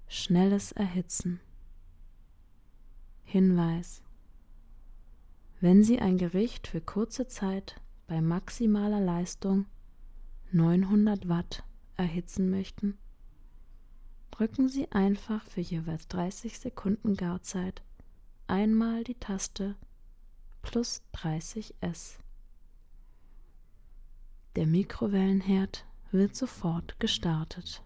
Schnelles 0.08 0.72
Erhitzen 0.72 1.42
Hinweis 3.26 4.02
Wenn 5.60 5.84
Sie 5.84 6.00
ein 6.00 6.18
Gericht 6.18 6.68
für 6.68 6.80
kurze 6.80 7.28
Zeit 7.28 7.82
bei 8.08 8.22
maximaler 8.22 9.02
Leistung 9.02 9.66
900 10.54 11.28
Watt 11.28 11.66
erhitzen 11.98 12.50
möchten, 12.50 12.98
drücken 14.38 14.68
Sie 14.68 14.92
einfach 14.92 15.46
für 15.46 15.62
jeweils 15.62 16.10
30 16.10 16.60
Sekunden 16.60 17.16
Garzeit 17.16 17.82
einmal 18.48 19.06
die 19.06 19.16
Taste 19.16 19.76
plus 20.62 21.02
30S. 21.14 22.18
Der 24.58 24.68
Mikrowellenherd 24.68 25.86
wird 26.12 26.36
sofort 26.36 27.00
gestartet. 27.00 27.82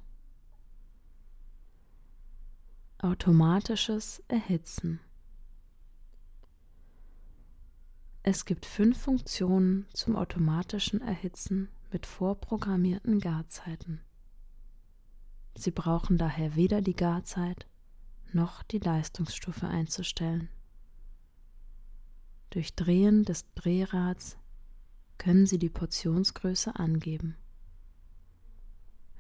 Automatisches 2.98 4.24
Erhitzen 4.28 5.00
Es 8.24 8.46
gibt 8.46 8.66
fünf 8.66 9.00
Funktionen 9.00 9.86
zum 9.94 10.16
automatischen 10.16 11.02
Erhitzen 11.02 11.70
mit 11.92 12.06
vorprogrammierten 12.06 13.20
Garzeiten. 13.20 14.02
Sie 15.60 15.72
brauchen 15.72 16.18
daher 16.18 16.56
weder 16.56 16.82
die 16.82 16.96
Garzeit 16.96 17.68
noch 18.32 18.64
die 18.64 18.80
Leistungsstufe 18.80 19.68
einzustellen. 19.68 20.48
Durch 22.52 22.76
Drehen 22.76 23.26
des 23.26 23.44
Drehrads 23.56 24.38
können 25.18 25.46
Sie 25.46 25.60
die 25.60 25.70
Portionsgröße 25.70 26.78
angeben. 26.78 27.36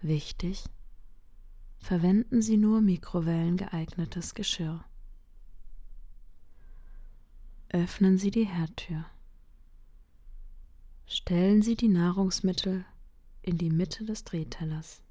Wichtig, 0.01 0.63
verwenden 1.77 2.41
Sie 2.41 2.55
nur 2.55 2.79
mikrowellengeeignetes 2.79 4.33
Geschirr. 4.33 4.85
Öffnen 7.67 8.17
Sie 8.17 8.31
die 8.31 8.47
Herdtür. 8.47 9.05
Stellen 11.05 11.61
Sie 11.61 11.75
die 11.75 11.89
Nahrungsmittel 11.89 12.85
in 13.41 13.57
die 13.57 13.69
Mitte 13.69 14.05
des 14.05 14.23
Drehtellers. 14.23 15.01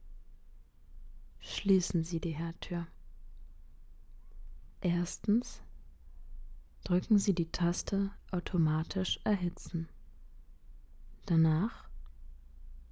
Schließen 1.41 2.05
Sie 2.05 2.21
die 2.21 2.33
Herdtür. 2.33 2.87
Erstens 4.81 5.63
drücken 6.85 7.19
Sie 7.19 7.35
die 7.35 7.51
Taste 7.51 8.11
Automatisch 8.31 9.21
erhitzen. 9.25 9.89
Danach 11.27 11.89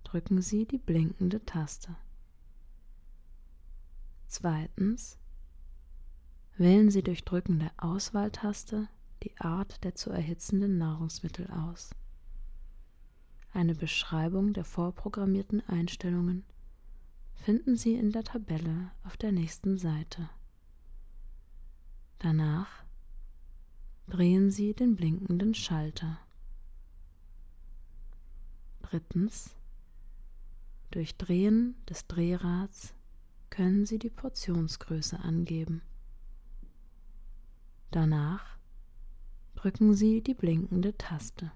drücken 0.04 0.42
Sie 0.42 0.66
die 0.66 0.78
blinkende 0.78 1.44
Taste. 1.44 1.96
Zweitens 4.26 5.18
wählen 6.56 6.90
Sie 6.90 7.02
durch 7.02 7.24
Drücken 7.24 7.58
der 7.58 7.72
Auswahltaste 7.76 8.88
die 9.22 9.36
Art 9.38 9.82
der 9.84 9.94
zu 9.94 10.10
erhitzenden 10.10 10.78
Nahrungsmittel 10.78 11.50
aus. 11.50 11.90
Eine 13.52 13.74
Beschreibung 13.74 14.52
der 14.52 14.64
vorprogrammierten 14.64 15.66
Einstellungen 15.68 16.44
finden 17.36 17.76
Sie 17.76 17.94
in 17.94 18.10
der 18.10 18.24
Tabelle 18.24 18.90
auf 19.04 19.16
der 19.16 19.32
nächsten 19.32 19.78
Seite. 19.78 20.28
Danach 22.18 22.84
drehen 24.08 24.50
Sie 24.50 24.74
den 24.74 24.96
blinkenden 24.96 25.54
Schalter. 25.54 26.18
Drittens. 28.82 29.54
Durch 30.90 31.16
Drehen 31.16 31.74
des 31.88 32.06
Drehrads 32.06 32.94
können 33.50 33.86
Sie 33.86 33.98
die 33.98 34.10
Portionsgröße 34.10 35.18
angeben. 35.18 35.82
Danach 37.90 38.56
drücken 39.56 39.94
Sie 39.94 40.22
die 40.22 40.34
blinkende 40.34 40.96
Taste. 40.96 41.50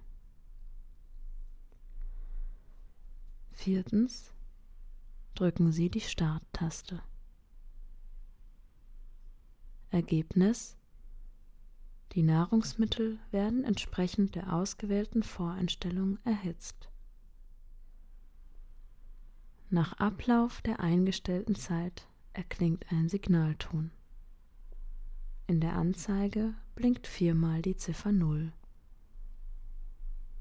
Viertens 3.53 4.33
drücken 5.35 5.73
Sie 5.73 5.91
die 5.91 6.01
Starttaste. 6.01 7.03
Ergebnis 9.91 10.77
Die 12.13 12.23
Nahrungsmittel 12.23 13.19
werden 13.31 13.65
entsprechend 13.65 14.35
der 14.35 14.53
ausgewählten 14.53 15.23
Voreinstellung 15.23 16.19
erhitzt. 16.25 16.89
Nach 19.69 19.93
Ablauf 19.95 20.63
der 20.63 20.81
eingestellten 20.81 21.55
Zeit 21.55 22.07
erklingt 22.33 22.87
ein 22.91 23.09
Signalton. 23.09 23.91
In 25.47 25.61
der 25.61 25.75
Anzeige 25.75 26.55
blinkt 26.75 27.07
viermal 27.07 27.63
die 27.63 27.77
Ziffer 27.77 28.13
0. 28.13 28.53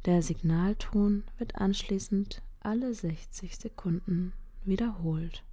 Der 0.06 0.22
Signalton 0.22 1.24
wird 1.38 1.56
anschließend 1.56 2.42
alle 2.60 2.94
60 2.94 3.58
Sekunden 3.58 4.34
wiederholt. 4.70 5.44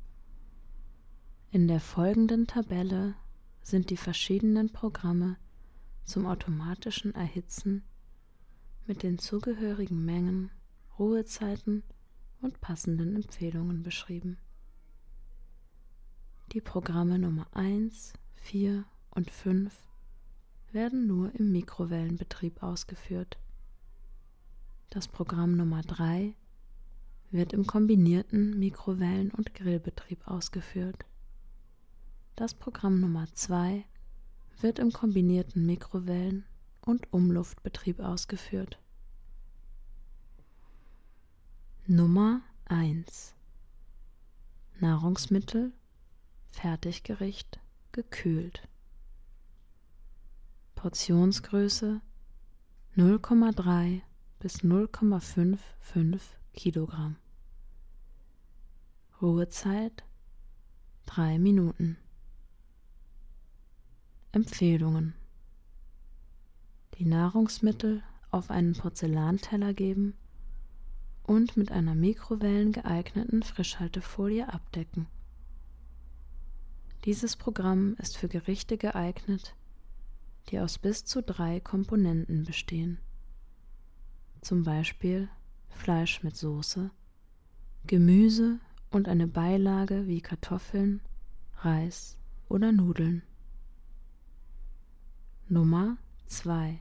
In 1.51 1.67
der 1.67 1.81
folgenden 1.81 2.47
Tabelle 2.47 3.15
sind 3.63 3.91
die 3.91 3.97
verschiedenen 3.97 4.71
Programme 4.71 5.37
zum 6.05 6.27
automatischen 6.27 7.15
Erhitzen 7.15 7.83
mit 8.87 9.03
den 9.03 9.19
zugehörigen 9.19 10.05
Mengen, 10.05 10.51
Ruhezeiten 10.99 11.83
und 12.41 12.61
passenden 12.61 13.17
Empfehlungen 13.17 13.83
beschrieben. 13.83 14.39
Die 16.53 16.61
Programme 16.61 17.19
Nummer 17.19 17.49
1, 17.53 18.13
4 18.35 18.85
und 19.11 19.31
5 19.31 19.75
werden 20.73 21.07
nur 21.07 21.35
im 21.35 21.51
Mikrowellenbetrieb 21.51 22.63
ausgeführt. 22.63 23.39
Das 24.91 25.09
Programm 25.09 25.57
Nummer 25.57 25.83
3 25.83 26.35
wird 27.37 27.53
im 27.53 27.67
kombinierten 27.67 28.59
Mikrowellen- 28.59 29.31
und 29.31 29.55
Grillbetrieb 29.55 30.27
ausgeführt. 30.27 31.05
Das 32.35 32.55
Programm 32.55 33.01
Nummer 33.01 33.27
2 33.33 33.85
wird 34.61 34.79
im 34.79 34.93
kombinierten 34.93 35.67
Mikrowellen- 35.67 36.45
und 36.81 37.13
Umluftbetrieb 37.13 38.01
ausgeführt. 38.01 38.79
Nummer 41.87 42.41
1 42.67 43.35
Nahrungsmittel, 44.81 45.73
Fertiggericht, 46.51 47.61
gekühlt. 47.93 48.69
Portionsgröße 50.75 52.01
0,3 52.97 54.03
bis 54.39 54.63
0,55 54.63 56.19
Kilogramm. 56.53 57.17
Ruhezeit 59.23 60.05
3 61.07 61.39
Minuten. 61.39 61.97
Empfehlungen. 64.33 65.15
Die 66.99 67.07
Nahrungsmittel 67.07 68.03
auf 68.31 68.51
einen 68.51 68.75
Porzellanteller 68.75 69.73
geben 69.73 70.13
und 71.23 71.57
mit 71.57 71.73
einer 71.73 71.95
Mikrowellen 71.95 72.73
geeigneten 72.73 73.43
Frischhaltefolie 73.43 74.53
abdecken. 74.53 75.07
Dieses 77.07 77.37
Programm 77.37 77.95
ist 77.95 78.19
für 78.19 78.29
Gerichte 78.29 78.77
geeignet, 78.77 79.57
die 80.51 80.61
aus 80.61 80.77
bis 80.77 81.07
zu 81.07 81.23
drei 81.23 81.59
Komponenten 81.61 82.45
bestehen. 82.45 82.99
Zum 84.43 84.63
Beispiel 84.63 85.31
Fleisch 85.71 86.23
mit 86.23 86.37
Soße, 86.37 86.91
Gemüse 87.87 88.61
und 88.97 89.09
eine 89.09 89.29
Beilage 89.29 90.07
wie 90.07 90.23
Kartoffeln, 90.23 91.03
Reis 91.59 92.17
oder 92.49 92.73
Nudeln. 92.73 93.23
Nummer 95.49 95.99
2 96.25 96.81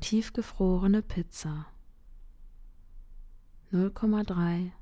Tiefgefrorene 0.00 1.02
Pizza. 1.02 1.66
0,3 3.70 4.72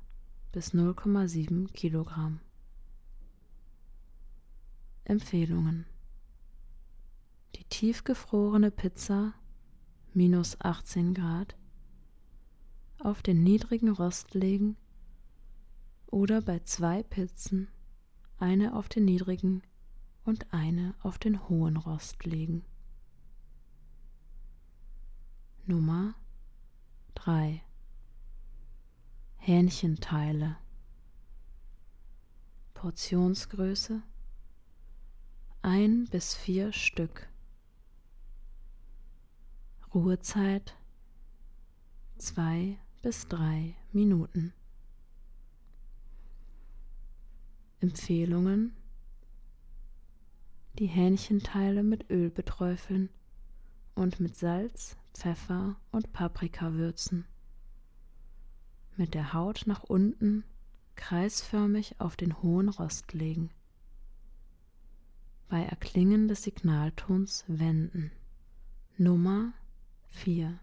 bis 0.51 0.73
0,7 0.73 1.71
Kilogramm. 1.71 2.39
Empfehlungen. 5.03 5.85
Die 7.55 7.63
tiefgefrorene 7.65 8.71
Pizza 8.71 9.35
minus 10.15 10.59
18 10.61 11.13
Grad 11.13 11.55
auf 12.97 13.21
den 13.21 13.43
niedrigen 13.43 13.89
Rost 13.89 14.33
legen 14.33 14.77
oder 16.11 16.41
bei 16.41 16.59
zwei 16.59 17.03
Pizzen 17.03 17.69
eine 18.37 18.75
auf 18.75 18.89
den 18.89 19.05
niedrigen 19.05 19.63
und 20.23 20.53
eine 20.53 20.93
auf 21.01 21.17
den 21.17 21.47
hohen 21.49 21.77
Rost 21.77 22.23
legen. 22.25 22.63
Nummer 25.65 26.13
3 27.15 27.63
Hähnchenteile. 29.37 30.57
Portionsgröße 32.73 34.03
ein 35.63 36.05
bis 36.05 36.33
vier 36.33 36.73
Stück. 36.73 37.29
Ruhezeit 39.93 40.75
zwei 42.17 42.79
bis 43.01 43.27
drei 43.27 43.75
Minuten 43.91 44.53
Empfehlungen 47.81 48.73
die 50.79 50.87
Hähnchenteile 50.87 51.83
mit 51.83 52.09
Öl 52.09 52.29
beträufeln 52.29 53.09
und 53.95 54.19
mit 54.19 54.37
Salz, 54.37 54.97
Pfeffer 55.13 55.75
und 55.91 56.13
Paprika 56.13 56.73
würzen. 56.73 57.25
Mit 58.95 59.13
der 59.13 59.33
Haut 59.33 59.63
nach 59.65 59.83
unten 59.83 60.43
kreisförmig 60.95 61.99
auf 61.99 62.15
den 62.15 62.41
hohen 62.41 62.69
Rost 62.69 63.13
legen. 63.13 63.49
Bei 65.49 65.63
Erklingen 65.63 66.27
des 66.27 66.43
Signaltons 66.43 67.43
wenden. 67.47 68.11
Nummer 68.97 69.53
4 70.09 70.59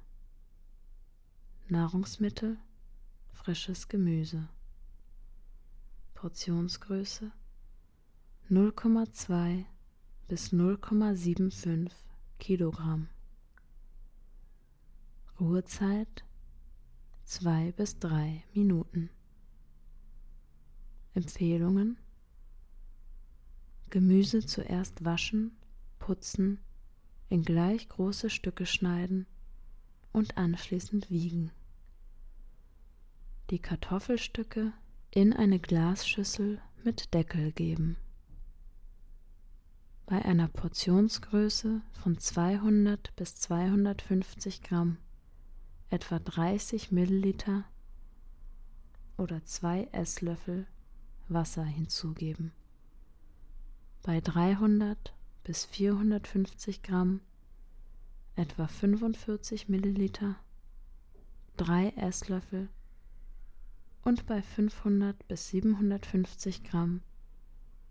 Nahrungsmittel 1.69 2.57
frisches 3.33 3.89
Gemüse 3.89 4.49
Portionsgröße 6.19 7.31
0,2 8.51 9.65
bis 10.27 10.53
0,75 10.53 11.93
Kilogramm. 12.41 13.07
Ruhezeit 15.39 16.25
2 17.25 17.71
bis 17.71 18.01
3 18.01 18.43
Minuten. 18.53 19.11
Empfehlungen 21.15 21.99
Gemüse 23.89 24.45
zuerst 24.45 25.05
waschen, 25.05 25.57
putzen, 26.01 26.59
in 27.29 27.45
gleich 27.45 27.89
große 27.89 28.29
Stücke 28.29 28.67
schneiden 28.67 29.29
und 30.11 30.37
anschließend 30.37 31.11
wiegen. 31.11 31.53
Die 33.51 33.61
Kartoffelstücke 33.61 34.73
in 35.11 35.33
eine 35.33 35.59
Glasschüssel 35.59 36.61
mit 36.85 37.15
Deckel 37.15 37.53
geben. 37.53 37.97
Bei 40.07 40.25
einer 40.25 40.49
Portionsgröße 40.49 41.81
von 41.93 42.19
200 42.19 43.15
bis 43.17 43.37
250 43.37 44.63
Gramm 44.63 44.99
etwa 45.91 46.19
30 46.19 46.93
Milliliter 46.93 47.65
oder 49.17 49.45
zwei 49.45 49.89
Esslöffel 49.93 50.67
Wasser 51.29 51.65
hinzugeben. 51.65 52.53
Bei 54.03 54.21
300 54.21 55.15
bis 55.45 55.65
450 55.65 56.83
Gramm 56.83 57.21
etwa 58.37 58.67
45 58.67 59.69
Milliliter, 59.69 60.37
drei 61.57 61.89
Esslöffel 61.97 62.69
und 64.09 64.25
bei 64.25 64.41
500 64.41 65.29
bis 65.29 65.51
750 65.51 66.65
Gramm 66.65 67.03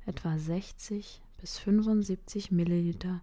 etwa 0.08 0.36
60 0.36 1.22
bis 1.40 1.60
75 1.60 2.50
Milliliter, 2.50 3.22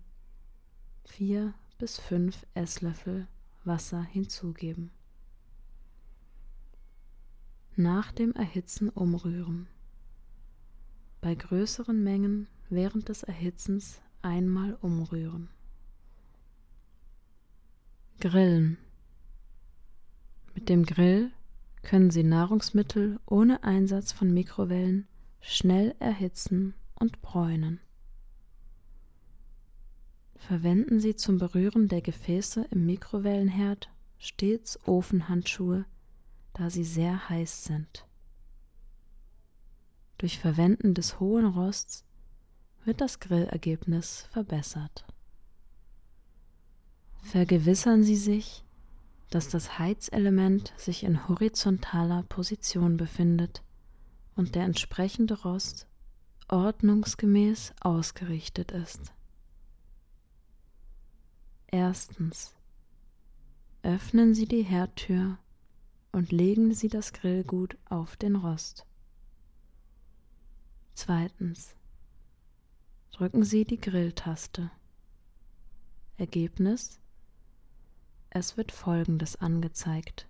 4 1.06 1.54
bis 1.76 1.98
5 1.98 2.46
Esslöffel 2.54 3.26
Wasser 3.64 4.00
hinzugeben. 4.04 4.92
Nach 7.74 8.12
dem 8.12 8.32
Erhitzen 8.32 8.90
umrühren. 8.90 9.66
Bei 11.20 11.34
größeren 11.34 12.00
Mengen 12.00 12.46
während 12.70 13.08
des 13.08 13.24
Erhitzens 13.24 14.00
einmal 14.22 14.78
umrühren. 14.82 15.48
Grillen. 18.20 18.78
Mit 20.54 20.68
dem 20.68 20.86
Grill 20.86 21.32
können 21.84 22.10
Sie 22.10 22.24
Nahrungsmittel 22.24 23.20
ohne 23.26 23.62
Einsatz 23.62 24.12
von 24.12 24.32
Mikrowellen 24.32 25.06
schnell 25.40 25.94
erhitzen 25.98 26.74
und 26.98 27.22
bräunen. 27.22 27.80
Verwenden 30.36 31.00
Sie 31.00 31.14
zum 31.14 31.38
Berühren 31.38 31.88
der 31.88 32.02
Gefäße 32.02 32.66
im 32.70 32.86
Mikrowellenherd 32.86 33.90
stets 34.18 34.78
Ofenhandschuhe, 34.86 35.84
da 36.54 36.70
sie 36.70 36.84
sehr 36.84 37.28
heiß 37.28 37.64
sind. 37.64 38.06
Durch 40.18 40.38
Verwenden 40.38 40.94
des 40.94 41.20
hohen 41.20 41.44
Rosts 41.44 42.04
wird 42.84 43.00
das 43.00 43.20
Grillergebnis 43.20 44.28
verbessert. 44.30 45.04
Vergewissern 47.22 48.02
Sie 48.04 48.16
sich, 48.16 48.63
dass 49.30 49.48
das 49.48 49.78
Heizelement 49.78 50.72
sich 50.76 51.02
in 51.02 51.28
horizontaler 51.28 52.22
Position 52.24 52.96
befindet 52.96 53.62
und 54.36 54.54
der 54.54 54.64
entsprechende 54.64 55.42
Rost 55.42 55.86
ordnungsgemäß 56.48 57.74
ausgerichtet 57.80 58.72
ist. 58.72 59.12
Erstens. 61.66 62.54
Öffnen 63.82 64.34
Sie 64.34 64.46
die 64.46 64.62
Herdtür 64.62 65.38
und 66.12 66.32
legen 66.32 66.72
Sie 66.72 66.88
das 66.88 67.12
Grillgut 67.12 67.76
auf 67.86 68.16
den 68.16 68.36
Rost. 68.36 68.86
Zweitens. 70.94 71.74
Drücken 73.10 73.44
Sie 73.44 73.64
die 73.64 73.80
Grilltaste. 73.80 74.70
Ergebnis. 76.16 77.00
Es 78.36 78.56
wird 78.56 78.72
Folgendes 78.72 79.36
angezeigt. 79.36 80.26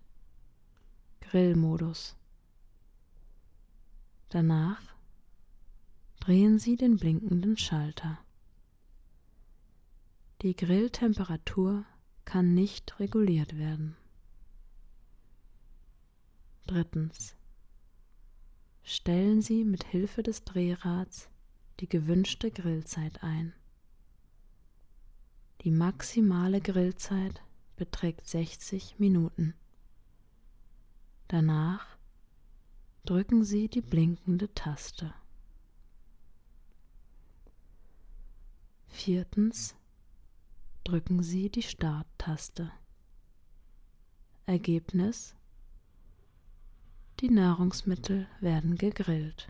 Grillmodus. 1.23 2.15
Danach 4.29 4.83
drehen 6.21 6.59
Sie 6.59 6.77
den 6.77 6.99
blinkenden 6.99 7.57
Schalter. 7.57 8.19
Die 10.43 10.55
Grilltemperatur 10.55 11.87
kann 12.27 12.53
nicht 12.53 13.01
reguliert 13.01 13.57
werden. 13.57 13.97
Drittens. 16.67 17.35
Stellen 18.83 19.41
Sie 19.41 19.65
mit 19.65 19.83
Hilfe 19.83 20.23
des 20.23 20.45
Drehrads 20.45 21.31
die 21.81 21.89
gewünschte 21.89 22.51
Grillzeit 22.51 23.23
ein. 23.23 23.55
Die 25.63 25.71
maximale 25.71 26.61
Grillzeit 26.61 27.41
beträgt 27.77 28.29
60 28.29 28.99
Minuten. 28.99 29.55
Danach 31.29 31.97
drücken 33.05 33.45
Sie 33.45 33.69
die 33.69 33.81
blinkende 33.81 34.53
Taste. 34.55 35.15
Viertens 38.87 39.75
drücken 40.85 41.23
Sie 41.23 41.51
die 41.51 41.63
Starttaste. 41.63 42.71
Ergebnis 44.47 45.35
Die 47.21 47.31
Nahrungsmittel 47.31 48.29
werden 48.41 48.77
gegrillt. 48.77 49.49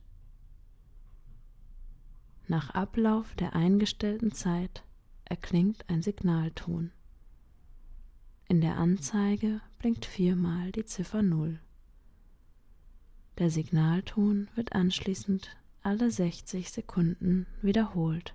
Nach 2.46 2.70
Ablauf 2.70 3.34
der 3.34 3.54
eingestellten 3.54 4.32
Zeit 4.32 4.84
erklingt 5.24 5.88
ein 5.88 6.02
Signalton. 6.02 6.92
In 8.46 8.60
der 8.60 8.76
Anzeige 8.76 9.62
blinkt 9.78 10.04
viermal 10.04 10.70
die 10.70 10.84
Ziffer 10.84 11.22
0. 11.22 11.58
Der 13.38 13.50
Signalton 13.50 14.48
wird 14.54 14.74
anschließend 14.74 15.56
alle 15.82 16.10
60 16.10 16.70
Sekunden 16.70 17.46
wiederholt. 17.62 18.34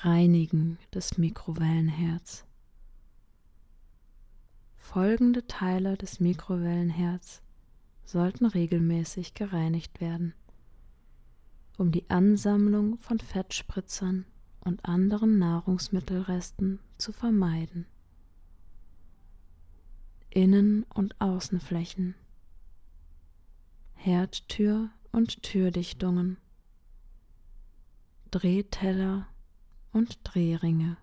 Reinigen 0.00 0.78
des 0.94 1.18
Mikrowellenherz. 1.18 2.44
Folgende 4.76 5.46
Teile 5.46 5.96
des 5.96 6.20
Mikrowellenherz 6.20 7.42
sollten 8.04 8.46
regelmäßig 8.46 9.34
gereinigt 9.34 10.00
werden, 10.00 10.32
um 11.76 11.92
die 11.92 12.08
Ansammlung 12.08 12.98
von 12.98 13.18
Fettspritzern 13.18 14.24
und 14.66 14.84
anderen 14.84 15.38
Nahrungsmittelresten 15.38 16.80
zu 16.98 17.12
vermeiden. 17.12 17.86
Innen- 20.30 20.84
und 20.92 21.20
Außenflächen, 21.20 22.16
Herdtür 23.94 24.90
und 25.12 25.42
Türdichtungen, 25.42 26.36
Drehteller 28.32 29.28
und 29.92 30.18
Drehringe. 30.24 30.96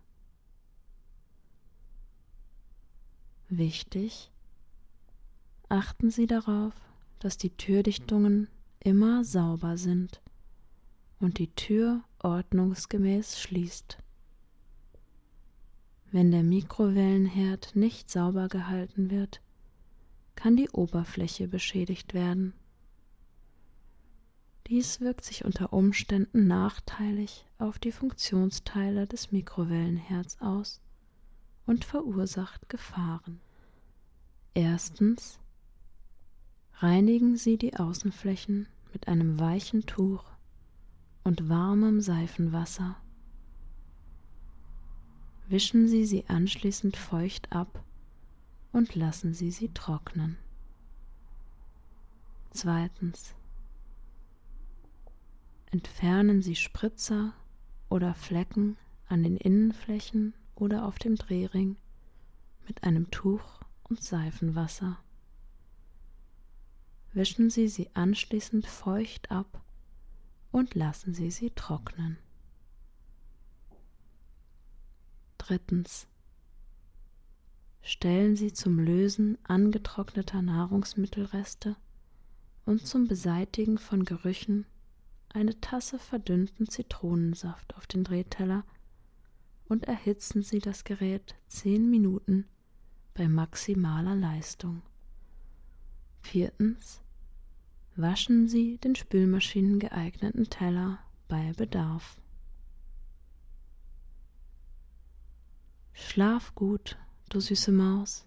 Wichtig, 3.47 4.29
achten 5.69 6.11
Sie 6.11 6.27
darauf, 6.27 6.73
dass 7.19 7.37
die 7.37 7.51
Türdichtungen 7.51 8.49
immer 8.81 9.23
sauber 9.23 9.77
sind 9.77 10.21
und 11.19 11.39
die 11.39 11.55
Tür 11.55 12.03
ordnungsgemäß 12.23 13.39
schließt. 13.39 13.97
Wenn 16.11 16.31
der 16.31 16.43
Mikrowellenherd 16.43 17.75
nicht 17.75 18.09
sauber 18.09 18.47
gehalten 18.47 19.09
wird, 19.09 19.41
kann 20.35 20.55
die 20.55 20.69
Oberfläche 20.69 21.47
beschädigt 21.47 22.13
werden. 22.13 22.53
Dies 24.67 25.01
wirkt 25.01 25.25
sich 25.25 25.43
unter 25.43 25.73
Umständen 25.73 26.47
nachteilig 26.47 27.45
auf 27.57 27.79
die 27.79 27.91
Funktionsteile 27.91 29.07
des 29.07 29.31
Mikrowellenherds 29.31 30.39
aus 30.39 30.81
und 31.65 31.83
verursacht 31.83 32.69
Gefahren. 32.69 33.41
Erstens 34.53 35.39
reinigen 36.75 37.37
Sie 37.37 37.57
die 37.57 37.75
Außenflächen 37.75 38.67
mit 38.93 39.07
einem 39.07 39.39
weichen 39.39 39.85
Tuch 39.85 40.32
und 41.23 41.49
warmem 41.49 42.01
Seifenwasser. 42.01 42.97
Wischen 45.47 45.87
Sie 45.87 46.05
sie 46.05 46.25
anschließend 46.27 46.97
feucht 46.97 47.51
ab 47.51 47.83
und 48.71 48.95
lassen 48.95 49.33
Sie 49.33 49.51
sie 49.51 49.69
trocknen. 49.69 50.37
Zweitens. 52.51 53.35
Entfernen 55.71 56.41
Sie 56.41 56.55
Spritzer 56.55 57.33
oder 57.89 58.13
Flecken 58.13 58.77
an 59.07 59.23
den 59.23 59.37
Innenflächen 59.37 60.33
oder 60.55 60.85
auf 60.85 60.99
dem 60.99 61.15
Drehring 61.15 61.77
mit 62.67 62.83
einem 62.83 63.11
Tuch 63.11 63.61
und 63.83 64.01
Seifenwasser. 64.01 64.97
Wischen 67.13 67.49
Sie 67.49 67.67
sie 67.67 67.89
anschließend 67.93 68.65
feucht 68.65 69.29
ab 69.29 69.62
und 70.53 70.75
lassen 70.75 71.13
Sie 71.13 71.31
sie 71.31 71.49
trocknen. 71.49 72.17
Drittens. 75.39 76.07
Stellen 77.81 78.37
Sie 78.37 78.53
zum 78.53 78.79
Lösen 78.79 79.37
angetrockneter 79.43 80.41
Nahrungsmittelreste 80.41 81.75
und 82.65 82.85
zum 82.87 83.07
Beseitigen 83.07 83.77
von 83.77 84.05
Gerüchen 84.05 84.65
eine 85.27 85.59
Tasse 85.59 85.99
verdünnten 85.99 86.69
Zitronensaft 86.69 87.75
auf 87.75 87.87
den 87.87 88.03
Drehteller 88.05 88.63
und 89.65 89.85
erhitzen 89.85 90.43
Sie 90.43 90.59
das 90.59 90.83
Gerät 90.83 91.35
zehn 91.47 91.89
Minuten 91.89 92.45
bei 93.15 93.27
maximaler 93.27 94.15
Leistung. 94.15 94.83
Viertens. 96.21 97.02
Waschen 97.95 98.47
Sie 98.47 98.77
den 98.79 98.95
Spülmaschinen 98.95 99.77
geeigneten 99.77 100.49
Teller 100.49 100.97
bei 101.27 101.53
Bedarf. 101.55 102.17
Schlaf 105.93 106.55
gut, 106.55 106.97
du 107.29 107.39
süße 107.39 107.71
Maus. 107.71 108.25